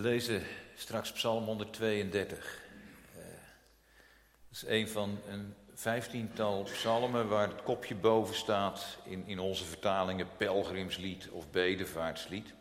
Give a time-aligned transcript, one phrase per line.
[0.00, 0.42] We lezen
[0.74, 2.62] straks Psalm 132.
[3.16, 3.22] Uh,
[4.48, 9.64] dat is een van een vijftiental psalmen waar het kopje boven staat in, in onze
[9.64, 12.54] vertalingen pelgrimslied of bedevaartslied.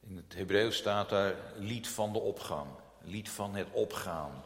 [0.00, 2.68] In het Hebreeuws staat daar lied van de opgang,
[3.02, 4.44] lied van het opgaan.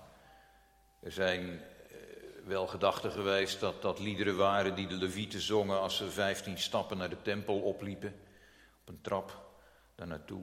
[1.02, 1.58] Er zijn uh,
[2.45, 6.98] wel gedachten geweest dat dat liederen waren die de levieten zongen als ze vijftien stappen
[6.98, 8.14] naar de tempel opliepen,
[8.80, 9.48] op een trap
[10.00, 10.42] daar naartoe.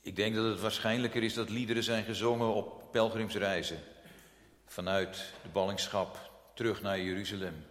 [0.00, 3.78] Ik denk dat het waarschijnlijker is dat liederen zijn gezongen op pelgrimsreizen.
[4.66, 7.64] Vanuit de ballingschap terug naar Jeruzalem.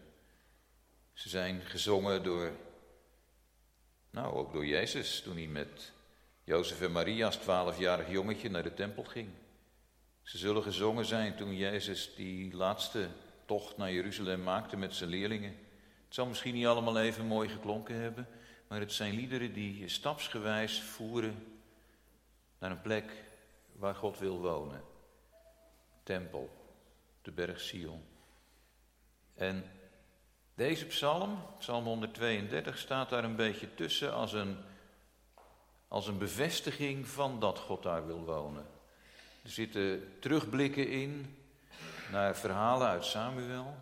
[1.14, 2.52] Ze zijn gezongen door,
[4.10, 5.92] nou ook door Jezus toen hij met
[6.44, 9.30] Jozef en Maria als twaalfjarig jongetje naar de tempel ging.
[10.24, 13.08] Ze zullen gezongen zijn toen Jezus die laatste
[13.46, 15.56] tocht naar Jeruzalem maakte met zijn leerlingen.
[16.06, 18.28] Het zal misschien niet allemaal even mooi geklonken hebben,
[18.70, 21.60] maar het zijn liederen die je stapsgewijs voeren
[22.60, 23.24] naar een plek
[23.72, 24.84] waar God wil wonen.
[26.04, 26.50] Tempel,
[27.22, 28.04] de berg Sion.
[29.34, 29.66] En
[30.56, 34.58] deze psalm, psalm 132, staat daar een beetje tussen als een,
[35.88, 38.66] als een bevestiging van dat God daar wil wonen.
[39.44, 41.38] Er zitten terugblikken in
[42.12, 43.76] naar verhalen uit Samuel.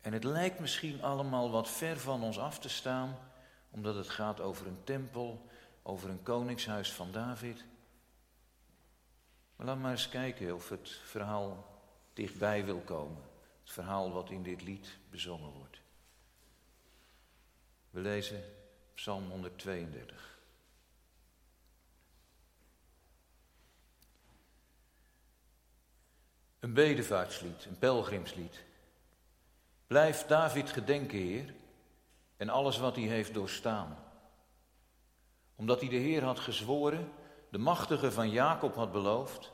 [0.00, 3.18] En het lijkt misschien allemaal wat ver van ons af te staan,
[3.76, 5.46] omdat het gaat over een tempel,
[5.82, 7.64] over een koningshuis van David.
[9.56, 11.66] Maar laat maar eens kijken of het verhaal
[12.12, 13.22] dichtbij wil komen.
[13.62, 15.80] Het verhaal wat in dit lied bezongen wordt.
[17.90, 18.42] We lezen
[18.94, 20.38] Psalm 132.
[26.58, 28.64] Een bedevaartslied, een pelgrimslied.
[29.86, 31.54] Blijf David gedenken, Heer,
[32.36, 33.98] en alles wat hij heeft doorstaan.
[35.56, 37.12] Omdat hij de Heer had gezworen,
[37.50, 39.52] de machtige van Jacob had beloofd.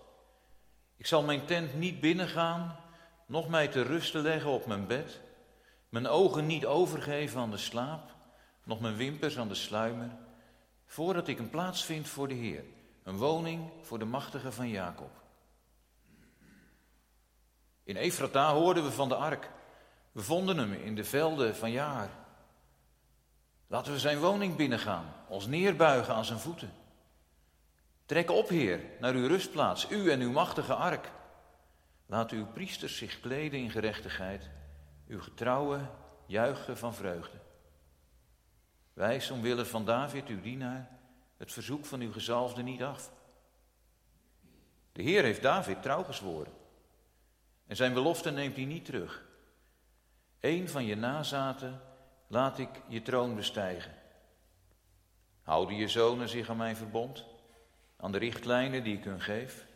[0.97, 2.77] Ik zal mijn tent niet binnengaan,
[3.27, 5.21] nog mij te rusten leggen op mijn bed,
[5.89, 8.15] mijn ogen niet overgeven aan de slaap,
[8.65, 10.11] nog mijn wimpers aan de sluimer,
[10.87, 12.65] voordat ik een plaats vind voor de Heer,
[13.03, 15.11] een woning voor de machtige van Jacob.
[17.85, 19.51] In Efrata hoorden we van de ark.
[20.13, 22.11] We vonden hem in de velden van Jaar.
[23.73, 26.73] Laten we zijn woning binnengaan, ons neerbuigen aan zijn voeten.
[28.07, 31.11] Trek op, Heer, naar uw rustplaats, u en uw machtige ark.
[32.07, 34.51] Laat uw priesters zich kleden in gerechtigheid,
[35.09, 35.91] uw getrouwen
[36.27, 37.39] juichen van vreugde.
[38.93, 40.99] Wijs omwille van David, uw dienaar,
[41.37, 43.13] het verzoek van uw gezalfde niet af.
[44.93, 46.53] De Heer heeft David trouw gezworen.
[47.67, 49.25] En zijn belofte neemt hij niet terug.
[50.41, 51.81] Eén van je nazaten
[52.33, 53.95] laat ik je troon bestijgen.
[55.43, 57.25] Houden je zonen zich aan mijn verbond,
[57.97, 59.67] aan de richtlijnen die ik hun geef?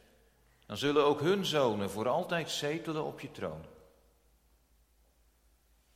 [0.67, 3.65] Dan zullen ook hun zonen voor altijd zetelen op je troon.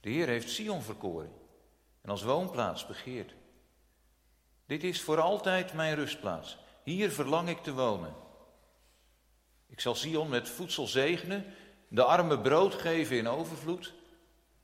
[0.01, 1.33] De Heer heeft Sion verkoren
[2.01, 3.35] en als woonplaats begeerd.
[4.67, 6.59] Dit is voor altijd mijn rustplaats.
[6.83, 8.15] Hier verlang ik te wonen.
[9.67, 11.55] Ik zal Sion met voedsel zegenen,
[11.89, 13.95] de armen brood geven in overvloed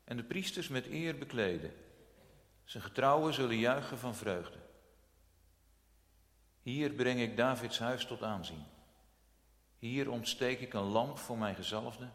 [0.05, 1.85] en de priesters met eer bekleden.
[2.67, 4.59] Zijn getrouwen zullen juichen van vreugde.
[6.63, 8.65] Hier breng ik Davids huis tot aanzien.
[9.79, 12.09] Hier ontsteek ik een lamp voor mijn gezalfde.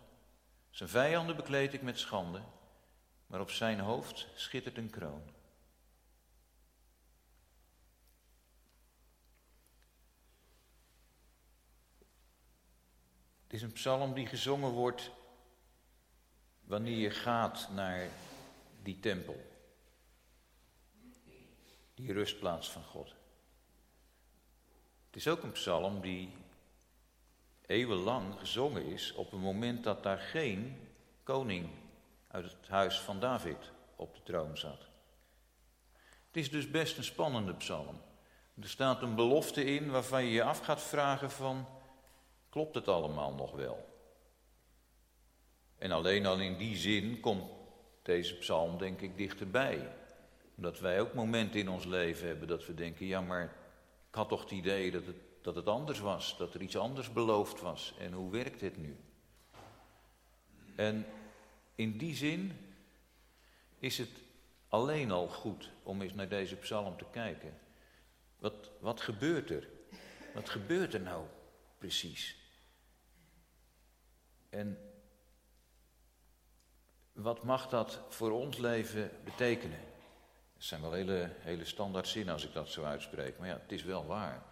[0.70, 2.42] Zijn vijanden bekleed ik met schande,
[3.28, 5.24] maar op zijn hoofd schittert een kroon.
[13.44, 15.12] Het is een psalm die gezongen wordt
[16.62, 18.08] wanneer je gaat naar
[18.82, 19.51] die tempel,
[22.02, 23.16] die rustplaats van God.
[25.06, 26.34] Het is ook een psalm die
[27.66, 30.88] eeuwenlang gezongen is op een moment dat daar geen
[31.24, 31.70] koning
[32.28, 34.80] uit het huis van David op de troon zat.
[36.28, 38.02] Het is dus best een spannende psalm.
[38.62, 41.68] Er staat een belofte in waarvan je je af gaat vragen van,
[42.50, 43.90] klopt het allemaal nog wel?
[45.78, 47.52] En alleen al in die zin komt
[48.02, 50.00] deze psalm denk ik dichterbij.
[50.62, 53.44] Omdat wij ook momenten in ons leven hebben dat we denken, ja maar
[54.10, 57.14] ik had toch het idee dat het, dat het anders was, dat er iets anders
[57.14, 57.94] beloofd was.
[58.00, 58.98] En hoe werkt het nu?
[60.76, 61.06] En
[61.76, 62.52] in die zin
[63.80, 64.10] is het
[64.68, 67.60] alleen al goed om eens naar deze psalm te kijken.
[68.40, 69.68] Wat, wat gebeurt er?
[70.34, 71.26] Wat gebeurt er nou
[71.78, 72.36] precies?
[74.50, 74.78] En
[77.14, 79.90] wat mag dat voor ons leven betekenen?
[80.62, 83.72] Dat zijn wel hele, hele standaard zinnen als ik dat zo uitspreek, maar ja, het
[83.72, 84.44] is wel waar.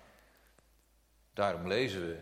[1.34, 2.18] Daarom lezen we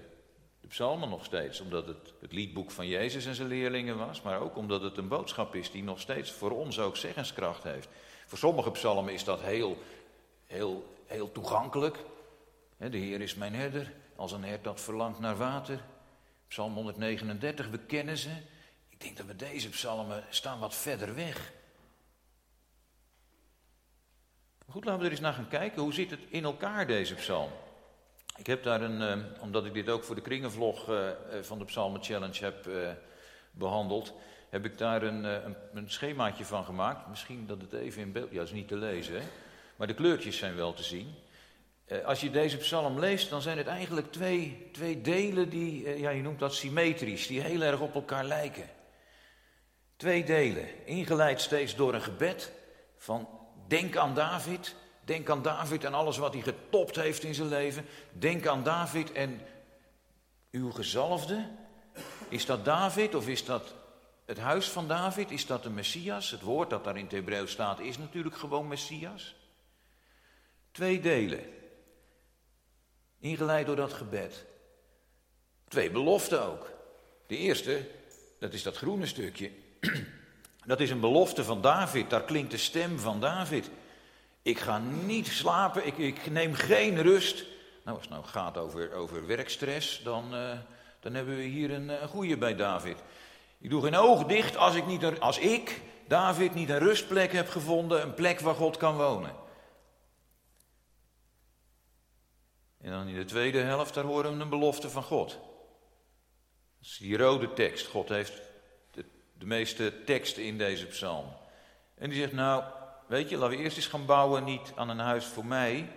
[0.62, 4.40] de psalmen nog steeds, omdat het het liedboek van Jezus en zijn leerlingen was, maar
[4.40, 7.90] ook omdat het een boodschap is die nog steeds voor ons ook zeggenskracht heeft.
[8.26, 9.78] Voor sommige psalmen is dat heel,
[10.46, 11.98] heel, heel toegankelijk.
[12.78, 15.84] De Heer is mijn herder, als een hert dat verlangt naar water.
[16.48, 18.32] Psalm 139, we kennen ze.
[18.90, 21.56] Ik denk dat we deze psalmen staan wat verder weg.
[24.70, 25.82] Goed, laten we er eens naar gaan kijken.
[25.82, 27.50] Hoe zit het in elkaar, deze psalm?
[28.38, 31.10] Ik heb daar een, eh, omdat ik dit ook voor de kringenvlog uh,
[31.42, 32.70] van de Psalmen Challenge heb
[33.52, 34.14] behandeld,
[34.50, 35.24] heb ik daar een,
[35.74, 37.08] een, schemaatje van gemaakt.
[37.08, 39.28] Misschien dat het even in beeld, ja, is niet te lezen, hè?
[39.76, 41.16] maar de kleurtjes zijn wel te zien.
[42.06, 46.22] als je deze psalm leest, dan zijn het eigenlijk twee, twee delen die, ja, je
[46.22, 48.70] noemt dat symmetrisch, die heel erg op elkaar lijken.
[49.96, 52.52] Twee delen, ingeleid steeds door een gebed
[52.98, 53.37] van
[53.68, 57.86] denk aan David, denk aan David en alles wat hij getopt heeft in zijn leven.
[58.12, 59.42] Denk aan David en
[60.52, 61.50] uw gezalfde.
[62.30, 63.74] Is dat David of is dat
[64.26, 65.32] het huis van David?
[65.32, 66.32] Is dat de Messias?
[66.32, 69.36] Het woord dat daar in het Hebreeuws staat is natuurlijk gewoon Messias.
[70.72, 71.44] Twee delen,
[73.20, 74.46] ingeleid door dat gebed.
[75.68, 76.72] Twee beloften ook.
[77.28, 77.90] De eerste,
[78.40, 79.52] dat is dat groene stukje.
[80.68, 83.70] Dat is een belofte van David, daar klinkt de stem van David.
[84.42, 87.46] Ik ga niet slapen, ik, ik neem geen rust.
[87.84, 90.52] Nou, als het nou gaat over, over werkstress, dan, uh,
[91.00, 92.98] dan hebben we hier een, een goede bij David.
[93.58, 97.50] Ik doe geen oog dicht als ik, niet, als ik, David, niet een rustplek heb
[97.50, 99.36] gevonden, een plek waar God kan wonen.
[102.82, 105.30] En dan in de tweede helft, daar horen we een belofte van God.
[105.30, 105.40] Dat
[106.82, 107.88] is die rode tekst.
[107.88, 108.47] God heeft
[109.38, 111.26] de meeste teksten in deze psalm.
[111.96, 112.64] En die zegt, nou,
[113.08, 115.90] weet je, laten we eerst eens gaan bouwen niet aan een huis voor mij,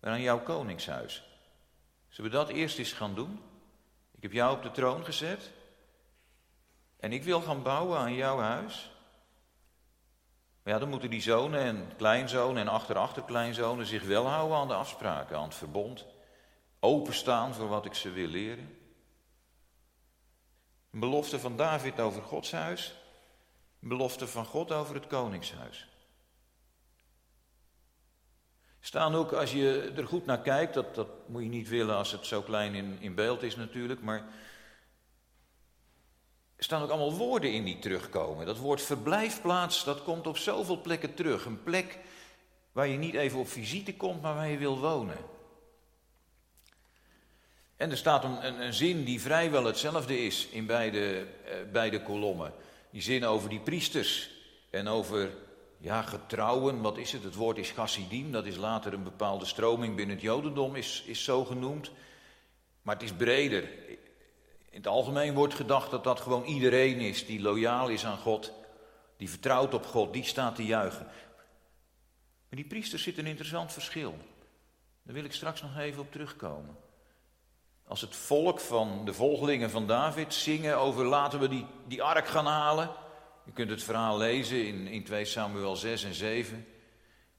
[0.00, 1.22] maar aan jouw koningshuis.
[2.08, 3.40] Zullen we dat eerst eens gaan doen?
[4.16, 5.50] Ik heb jou op de troon gezet
[7.00, 8.90] en ik wil gaan bouwen aan jouw huis.
[10.62, 14.74] Maar ja, dan moeten die zonen en kleinzonen en achterachterkleinzonen zich wel houden aan de
[14.74, 16.06] afspraken, aan het verbond.
[16.80, 18.77] Openstaan voor wat ik ze wil leren.
[20.90, 22.94] Een belofte van David over Gods huis.
[23.82, 25.88] Een belofte van God over het koningshuis.
[28.80, 32.12] Staan ook, als je er goed naar kijkt, dat, dat moet je niet willen als
[32.12, 34.18] het zo klein in, in beeld is natuurlijk, maar
[36.56, 38.46] er staan ook allemaal woorden in die terugkomen.
[38.46, 41.44] Dat woord verblijfplaats, dat komt op zoveel plekken terug.
[41.44, 41.98] Een plek
[42.72, 45.18] waar je niet even op visite komt, maar waar je wil wonen.
[47.78, 52.52] En er staat een, een, zin die vrijwel hetzelfde is in beide, eh, beide kolommen.
[52.90, 54.30] Die zin over die priesters
[54.70, 55.30] en over
[55.78, 56.80] ja, getrouwen.
[56.80, 57.22] Wat is het?
[57.22, 58.32] Het woord is chassidim.
[58.32, 61.90] Dat is later een bepaalde stroming binnen het Jodendom, is, is zo genoemd.
[62.82, 63.62] Maar het is breder.
[64.70, 68.52] In het algemeen wordt gedacht dat dat gewoon iedereen is die loyaal is aan God,
[69.16, 71.06] die vertrouwt op God, die staat te juichen.
[72.48, 74.14] Maar die priesters zit een interessant verschil.
[75.02, 76.86] Daar wil ik straks nog even op terugkomen.
[77.88, 82.26] Als het volk van de volgelingen van David zingen over laten we die, die ark
[82.26, 82.90] gaan halen.
[83.44, 86.66] Je kunt het verhaal lezen in, in 2 Samuel 6 en 7.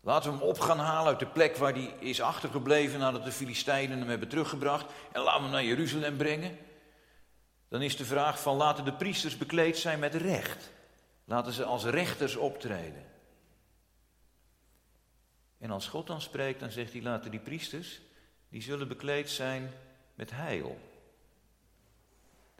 [0.01, 3.31] Laten we hem op gaan halen uit de plek waar hij is achtergebleven nadat de
[3.31, 4.91] Filistijnen hem hebben teruggebracht.
[5.11, 6.57] En laten we hem naar Jeruzalem brengen.
[7.67, 10.71] Dan is de vraag van laten de priesters bekleed zijn met recht.
[11.25, 13.05] Laten ze als rechters optreden.
[15.57, 18.01] En als God dan spreekt, dan zegt hij laten die priesters,
[18.49, 19.73] die zullen bekleed zijn
[20.19, 20.77] met heil.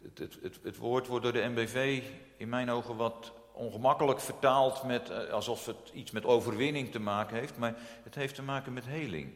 [0.02, 2.04] Het, het, het, woord wordt door de MBV
[2.38, 7.38] in mijn ogen wat ongemakkelijk vertaald met, eh, alsof het iets met overwinning te maken
[7.38, 9.34] heeft, maar het heeft te maken met heling.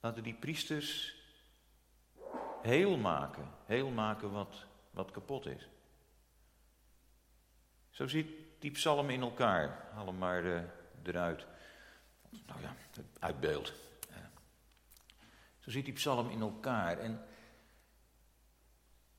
[0.00, 1.16] Laten die priesters
[2.62, 5.68] heel maken, heel maken wat, wat kapot is.
[7.90, 9.88] Zo ziet die psalm in elkaar.
[9.92, 10.60] Haal hem maar uh,
[11.02, 11.46] eruit.
[12.46, 12.74] Nou ja,
[13.18, 13.72] uit beeld.
[15.66, 16.98] Zo zit die psalm in elkaar.
[16.98, 17.24] En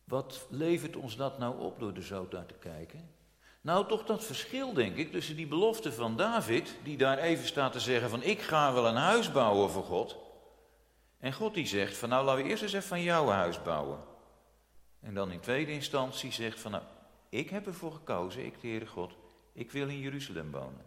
[0.03, 3.15] wat levert ons dat nou op door er zo naar te kijken?
[3.61, 7.71] Nou, toch dat verschil, denk ik, tussen die belofte van David, die daar even staat
[7.71, 10.17] te zeggen van ik ga wel een huis bouwen voor God.
[11.19, 13.99] En God die zegt van nou laten we eerst eens even van jouw huis bouwen.
[14.99, 16.83] En dan in tweede instantie zegt van nou,
[17.29, 19.13] ik heb ervoor gekozen, ik de Heere God,
[19.53, 20.85] ik wil in Jeruzalem wonen.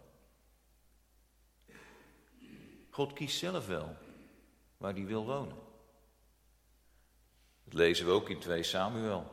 [2.89, 3.95] God kiest zelf wel
[4.81, 5.55] waar hij wil wonen.
[7.63, 9.25] Dat lezen we ook in 2 Samuel.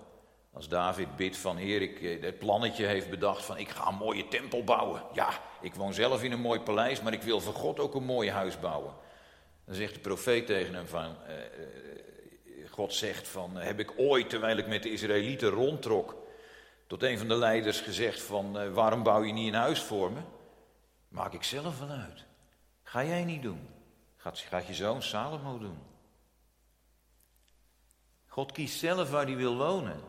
[0.53, 3.95] Als David bidt van Heer, ik eh, het plannetje heeft bedacht van ik ga een
[3.95, 5.03] mooie tempel bouwen.
[5.13, 5.29] Ja,
[5.61, 8.31] ik woon zelf in een mooi paleis, maar ik wil voor God ook een mooi
[8.31, 8.95] huis bouwen.
[9.65, 11.51] Dan zegt de profeet tegen hem van, eh, eh
[12.71, 16.17] God zegt van, heb ik ooit, terwijl ik met de Israëlieten rondtrok,
[16.87, 20.21] tot een van de leiders gezegd van, waarom bouw je niet een huis voor me?
[21.09, 22.25] Maak ik zelf wel uit.
[22.83, 23.78] Ga jij niet doen.
[24.19, 25.79] Gaat, gaat je zoon Salomo doen.
[28.27, 30.01] God kiest zelf waar hij wil wonen.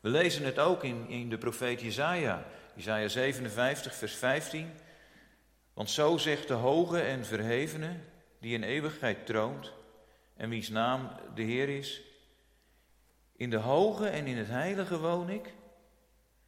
[0.00, 2.46] We lezen het ook in, in de profeet Jezaja.
[2.74, 4.70] Jezaja 57, vers 15.
[5.72, 8.00] Want zo zegt de hoge en verhevene,
[8.40, 9.72] die in eeuwigheid troont
[10.36, 12.02] en wiens naam de Heer is.
[13.36, 15.54] In de hoge en in het heilige woon ik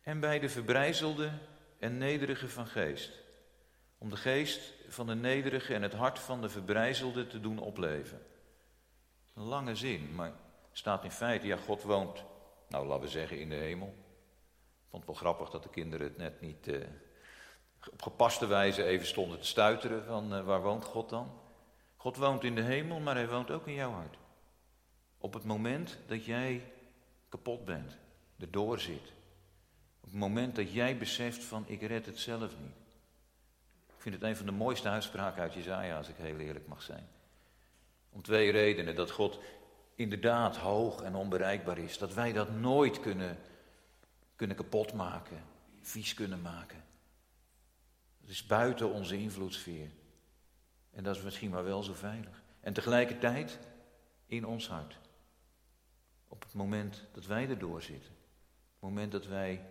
[0.03, 1.31] en bij de verbrijzelde
[1.79, 3.11] en nederige van geest.
[3.99, 8.27] Om de geest van de nederige en het hart van de verbrijzelde te doen opleven.
[9.35, 10.33] Een lange zin, maar
[10.73, 12.25] staat in feite, ja, God woont,
[12.69, 13.87] nou laten we zeggen, in de hemel.
[13.87, 16.87] Ik vond het wel grappig dat de kinderen het net niet eh,
[17.93, 21.41] op gepaste wijze even stonden te stuiteren van uh, waar woont God dan?
[21.97, 24.17] God woont in de hemel, maar hij woont ook in jouw hart.
[25.19, 26.73] Op het moment dat jij
[27.29, 27.97] kapot bent,
[28.39, 29.13] erdoor zit.
[30.01, 32.88] Op het moment dat jij beseft van ik red het zelf niet.
[33.99, 36.83] Ik vind het een van de mooiste uitspraken uit Jezaja, als ik heel eerlijk mag
[36.83, 37.09] zijn.
[38.11, 38.95] Om twee redenen.
[38.95, 39.39] Dat God
[39.95, 41.99] inderdaad hoog en onbereikbaar is.
[41.99, 43.39] Dat wij dat nooit kunnen,
[44.37, 45.43] kunnen kapotmaken,
[45.81, 46.85] vies kunnen maken.
[48.21, 49.91] Het is buiten onze invloedssfeer.
[50.91, 52.43] En dat is misschien maar wel zo veilig.
[52.61, 53.59] En tegelijkertijd
[54.27, 54.99] in ons hart.
[56.29, 58.13] Op het moment dat wij erdoor zitten.
[58.13, 59.65] Op het moment dat wij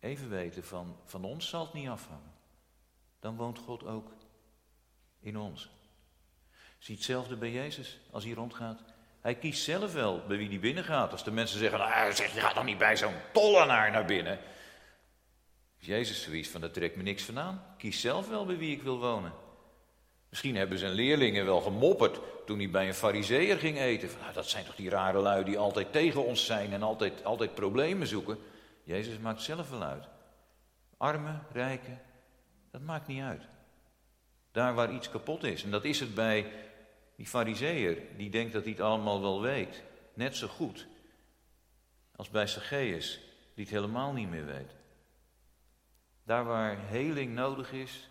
[0.00, 2.33] even weten van, van ons zal het niet afhangen.
[3.24, 4.10] Dan woont God ook
[5.20, 5.70] in ons.
[6.78, 8.80] Zie hetzelfde bij Jezus als hij rondgaat.
[9.20, 11.12] Hij kiest zelf wel bij wie hij binnen gaat.
[11.12, 14.38] Als de mensen zeggen, nou, zeg, je gaat dan niet bij zo'n tollenaar naar binnen.
[15.78, 17.64] Jezus zoiets van, daar trekt me niks van aan.
[17.78, 19.32] Kies zelf wel bij wie ik wil wonen.
[20.28, 24.10] Misschien hebben zijn leerlingen wel gemopperd toen hij bij een fariseer ging eten.
[24.10, 27.24] Van, nou, dat zijn toch die rare lui die altijd tegen ons zijn en altijd,
[27.24, 28.38] altijd problemen zoeken.
[28.82, 30.08] Jezus maakt zelf wel uit.
[30.96, 32.00] Armen, rijken,
[32.74, 33.42] dat maakt niet uit.
[34.52, 35.62] Daar waar iets kapot is.
[35.62, 36.52] En dat is het bij
[37.16, 39.82] die fariseer die denkt dat hij het allemaal wel weet.
[40.14, 40.86] Net zo goed
[42.16, 43.20] als bij Zacchaeus
[43.54, 44.74] die het helemaal niet meer weet.
[46.24, 48.08] Daar waar heling nodig is,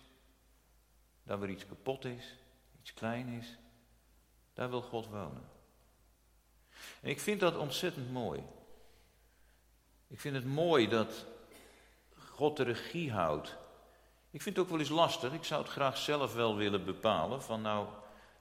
[1.24, 2.36] daar waar iets kapot is,
[2.80, 3.58] iets klein is,
[4.54, 5.50] daar wil God wonen.
[7.02, 8.44] En ik vind dat ontzettend mooi.
[10.08, 11.26] Ik vind het mooi dat
[12.18, 13.62] God de regie houdt.
[14.34, 15.34] Ik vind het ook wel eens lastig.
[15.34, 17.42] Ik zou het graag zelf wel willen bepalen.
[17.42, 17.88] Van nou,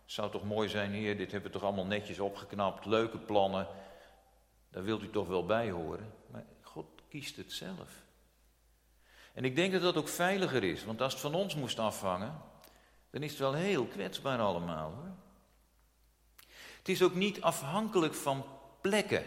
[0.03, 2.87] het zou toch mooi zijn, heer, dit hebben we toch allemaal netjes opgeknapt.
[2.87, 3.67] Leuke plannen.
[4.71, 6.15] Daar wilt u toch wel bij horen.
[6.31, 8.03] Maar God kiest het zelf.
[9.33, 10.85] En ik denk dat dat ook veiliger is.
[10.85, 12.43] Want als het van ons moest afhangen,
[13.11, 15.15] dan is het wel heel kwetsbaar allemaal hoor.
[16.79, 18.45] Het is ook niet afhankelijk van
[18.81, 19.25] plekken.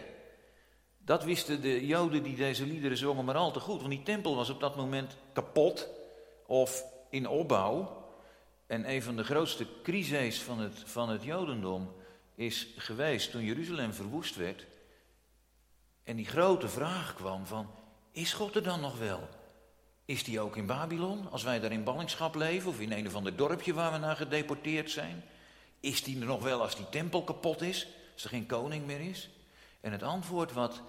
[0.98, 3.78] Dat wisten de Joden die deze liederen zongen maar al te goed.
[3.78, 5.95] Want die tempel was op dat moment kapot
[6.46, 8.04] of in opbouw.
[8.66, 11.94] En een van de grootste crises van het, van het Jodendom
[12.34, 14.66] is geweest toen Jeruzalem verwoest werd.
[16.04, 17.70] En die grote vraag kwam van,
[18.12, 19.28] is God er dan nog wel?
[20.04, 23.14] Is die ook in Babylon, als wij daar in ballingschap leven, of in een of
[23.14, 25.24] ander dorpje waar we naar gedeporteerd zijn?
[25.80, 29.00] Is die er nog wel als die tempel kapot is, als er geen koning meer
[29.00, 29.30] is?
[29.80, 30.82] En het antwoord wat,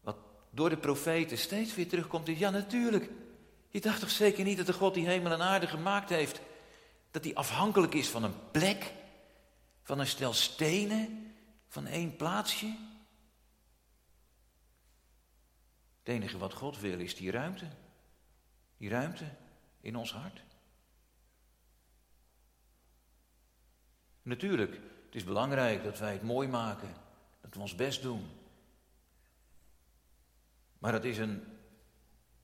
[0.00, 0.16] wat
[0.50, 3.10] door de profeten steeds weer terugkomt is, ja natuurlijk.
[3.74, 6.40] Je dacht toch zeker niet dat de God die hemel en aarde gemaakt heeft,
[7.10, 8.92] dat hij afhankelijk is van een plek,
[9.82, 11.34] van een stel stenen,
[11.68, 12.66] van één plaatsje?
[15.98, 17.68] Het enige wat God wil is die ruimte.
[18.76, 19.24] Die ruimte
[19.80, 20.42] in ons hart.
[24.22, 24.72] Natuurlijk,
[25.06, 26.94] het is belangrijk dat wij het mooi maken,
[27.40, 28.26] dat we ons best doen.
[30.78, 31.53] Maar het is een,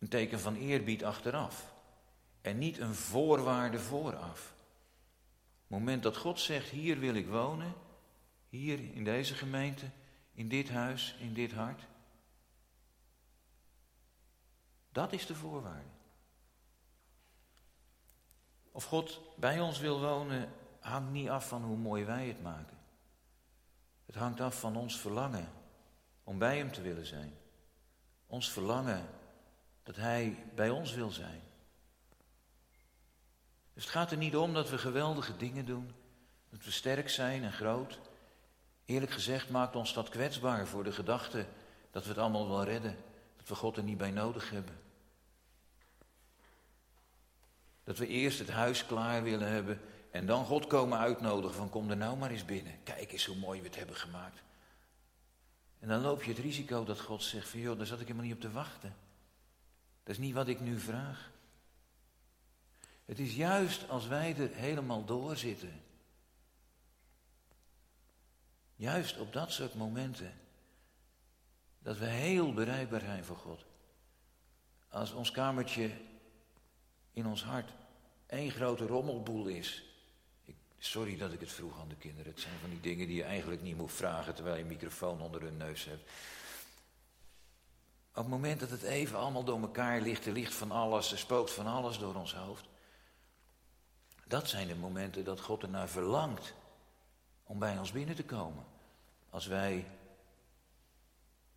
[0.01, 1.75] een teken van eerbied achteraf
[2.41, 4.55] en niet een voorwaarde vooraf.
[5.61, 7.75] Het moment dat God zegt, hier wil ik wonen,
[8.49, 9.91] hier in deze gemeente,
[10.33, 11.83] in dit huis, in dit hart,
[14.93, 15.89] dat is de voorwaarde.
[18.73, 22.79] Of God bij ons wil wonen, hangt niet af van hoe mooi wij het maken.
[24.07, 25.49] Het hangt af van ons verlangen
[26.25, 27.33] om bij Hem te willen zijn.
[28.27, 29.09] Ons verlangen
[29.91, 31.41] dat Hij bij ons wil zijn.
[33.75, 35.91] Dus het gaat er niet om dat we geweldige dingen doen,
[36.51, 37.99] dat we sterk zijn en groot.
[38.85, 41.47] Eerlijk gezegd maakt ons dat kwetsbaar voor de gedachte
[41.91, 42.97] dat we het allemaal wel redden,
[43.37, 44.81] dat we God er niet bij nodig hebben.
[47.85, 49.81] Dat we eerst het huis klaar willen hebben
[50.11, 52.83] en dan God komen uitnodigen van kom er nou maar eens binnen.
[52.83, 54.43] Kijk eens hoe mooi we het hebben gemaakt.
[55.79, 58.27] En dan loop je het risico dat God zegt van joh, daar zat ik helemaal
[58.27, 59.09] niet op te wachten.
[60.03, 61.31] Dat is niet wat ik nu vraag.
[63.05, 65.83] Het is juist als wij er helemaal door zitten.
[68.77, 70.33] Juist op dat soort momenten.
[71.79, 73.65] Dat we heel bereikbaar zijn voor God.
[74.89, 75.91] Als ons kamertje
[77.13, 77.71] in ons hart
[78.27, 79.85] één grote rommelboel is.
[80.45, 82.33] Ik, sorry dat ik het vroeg aan de kinderen.
[82.33, 85.21] Het zijn van die dingen die je eigenlijk niet moet vragen terwijl je een microfoon
[85.21, 86.11] onder hun neus hebt.
[88.11, 91.19] Op het moment dat het even allemaal door elkaar ligt, er ligt van alles, er
[91.19, 92.69] spookt van alles door ons hoofd.
[94.27, 96.55] Dat zijn de momenten dat God ernaar verlangt
[97.43, 98.65] om bij ons binnen te komen.
[99.31, 99.87] Als wij,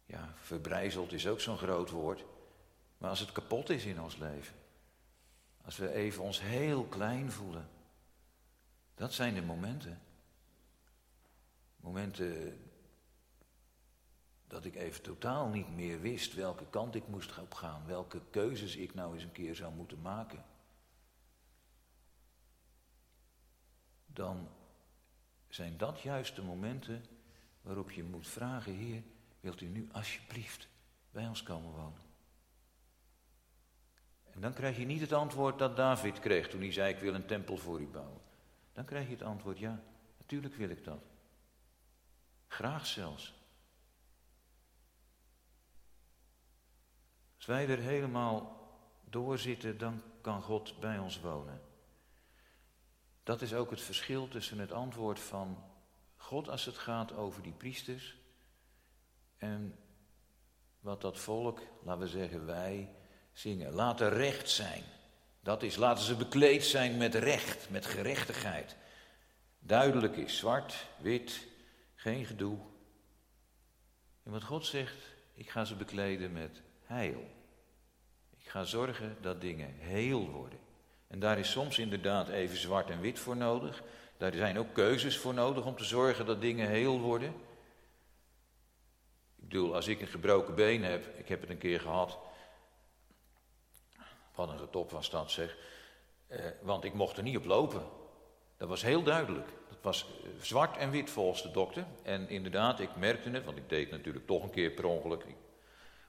[0.05, 2.23] ja, verbrijzeld is ook zo'n groot woord,
[2.97, 4.55] maar als het kapot is in ons leven.
[5.65, 7.69] Als we even ons heel klein voelen.
[8.95, 10.01] Dat zijn de momenten.
[11.75, 12.59] Momenten
[14.53, 18.75] dat ik even totaal niet meer wist welke kant ik moest op gaan, welke keuzes
[18.75, 20.45] ik nou eens een keer zou moeten maken.
[24.05, 24.49] Dan
[25.47, 27.05] zijn dat juist de momenten
[27.61, 29.03] waarop je moet vragen, Heer,
[29.39, 30.67] wilt u nu alsjeblieft
[31.11, 32.01] bij ons komen wonen?
[34.31, 37.13] En dan krijg je niet het antwoord dat David kreeg toen hij zei, ik wil
[37.13, 38.21] een tempel voor u bouwen.
[38.73, 39.83] Dan krijg je het antwoord, ja,
[40.17, 41.03] natuurlijk wil ik dat.
[42.47, 43.42] Graag zelfs.
[47.43, 48.67] Als wij er helemaal
[49.09, 51.61] doorzitten, dan kan God bij ons wonen.
[53.23, 55.63] Dat is ook het verschil tussen het antwoord van
[56.15, 58.17] God als het gaat over die priesters
[59.37, 59.75] en
[60.79, 62.95] wat dat volk, laten we zeggen wij,
[63.33, 63.73] zingen.
[63.73, 64.83] Laat er recht zijn.
[65.39, 68.75] Dat is, laten ze bekleed zijn met recht, met gerechtigheid.
[69.59, 71.47] Duidelijk is, zwart, wit,
[71.95, 72.57] geen gedoe.
[74.23, 77.41] En wat God zegt, ik ga ze bekleden met heil.
[78.53, 80.59] Ga zorgen dat dingen heel worden.
[81.07, 83.83] En daar is soms inderdaad even zwart en wit voor nodig.
[84.17, 87.29] Daar zijn ook keuzes voor nodig om te zorgen dat dingen heel worden.
[89.35, 92.19] Ik bedoel, als ik een gebroken been heb, ik heb het een keer gehad.
[94.35, 95.57] Wat een getop was dat zeg.
[96.27, 97.83] Eh, want ik mocht er niet op lopen.
[98.57, 99.47] Dat was heel duidelijk.
[99.69, 101.85] Dat was eh, zwart en wit volgens de dokter.
[102.03, 105.25] En inderdaad, ik merkte het, want ik deed natuurlijk toch een keer per ongeluk.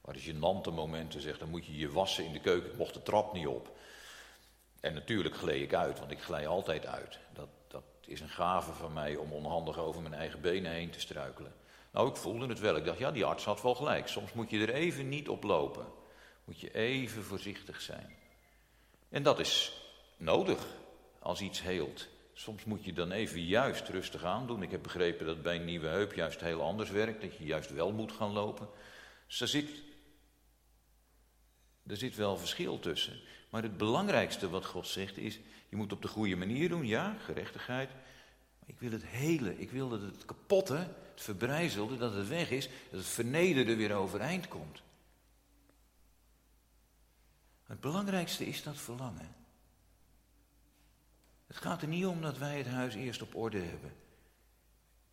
[0.04, 2.70] Waar je nante momenten zegt, dan moet je je wassen in de keuken.
[2.70, 3.76] Ik mocht de trap niet op.
[4.80, 7.18] En natuurlijk gleed ik uit, want ik glij altijd uit.
[7.32, 11.00] Dat, dat is een gave van mij om onhandig over mijn eigen benen heen te
[11.00, 11.54] struikelen.
[11.90, 12.76] Nou, ik voelde het wel.
[12.76, 14.08] Ik dacht, ja, die arts had wel gelijk.
[14.08, 15.86] Soms moet je er even niet op lopen.
[16.44, 18.16] Moet je even voorzichtig zijn.
[19.08, 19.72] En dat is
[20.16, 20.66] nodig
[21.18, 22.06] als iets heelt.
[22.32, 24.62] Soms moet je dan even juist rustig aandoen.
[24.62, 27.22] Ik heb begrepen dat bij een nieuwe heup juist heel anders werkt.
[27.22, 28.68] Dat je juist wel moet gaan lopen.
[29.26, 29.82] Dus er zit,
[31.86, 33.20] er zit wel verschil tussen.
[33.50, 37.16] Maar het belangrijkste wat God zegt is, je moet op de goede manier doen, ja,
[37.18, 37.90] gerechtigheid.
[38.58, 40.76] Maar ik wil het hele, ik wil dat het kapotte,
[41.10, 44.82] het verbrijzelde, dat het weg is, dat het vernederde weer overeind komt.
[47.64, 49.34] Het belangrijkste is dat verlangen.
[51.46, 53.92] Het gaat er niet om dat wij het huis eerst op orde hebben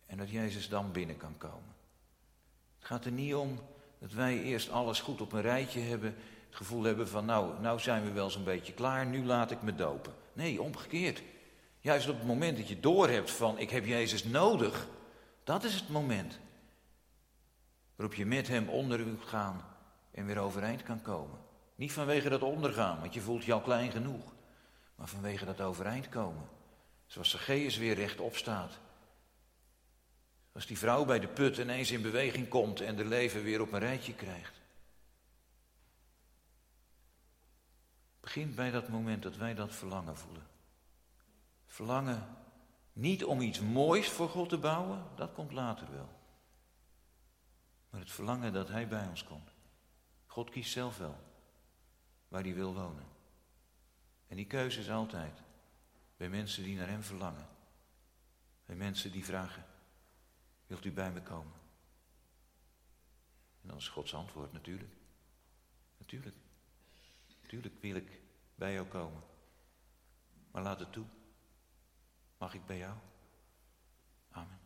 [0.06, 1.74] en dat Jezus dan binnen kan komen.
[2.78, 3.60] Het gaat er niet om
[4.02, 6.14] dat wij eerst alles goed op een rijtje hebben
[6.46, 9.62] het gevoel hebben van nou, nou zijn we wel zo'n beetje klaar, nu laat ik
[9.62, 10.12] me dopen.
[10.32, 11.22] Nee, omgekeerd.
[11.80, 14.88] Juist op het moment dat je doorhebt van ik heb Jezus nodig,
[15.44, 16.38] dat is het moment
[17.96, 19.64] waarop je met hem onder kunt gaan
[20.10, 21.38] en weer overeind kan komen.
[21.74, 24.32] Niet vanwege dat ondergaan, want je voelt al klein genoeg,
[24.94, 26.48] maar vanwege dat overeind komen.
[27.06, 28.78] Zoals Zacchaeus weer rechtop staat.
[30.52, 33.72] Als die vrouw bij de put ineens in beweging komt en de leven weer op
[33.72, 34.62] een rijtje krijgt.
[38.22, 40.46] begint bij dat moment dat wij dat verlangen voelen.
[41.66, 42.36] Verlangen
[42.92, 46.08] niet om iets moois voor God te bouwen, dat komt later wel.
[47.90, 49.50] Maar het verlangen dat Hij bij ons komt.
[50.26, 51.16] God kiest zelf wel
[52.28, 53.06] waar Hij wil wonen.
[54.28, 55.42] En die keuze is altijd
[56.16, 57.48] bij mensen die naar Hem verlangen.
[58.66, 59.64] Bij mensen die vragen,
[60.72, 61.52] Wilt u bij me komen?
[63.60, 64.92] En dan is Gods antwoord natuurlijk.
[65.98, 66.36] Natuurlijk.
[67.42, 68.20] Natuurlijk wil ik
[68.54, 69.22] bij jou komen.
[70.50, 71.06] Maar laat het toe.
[72.38, 72.96] Mag ik bij jou?
[74.30, 74.61] Amen.